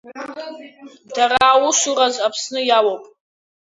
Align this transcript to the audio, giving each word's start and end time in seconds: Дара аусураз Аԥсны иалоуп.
Дара 1.15 1.39
аусураз 1.53 2.15
Аԥсны 2.27 2.59
иалоуп. 2.65 3.03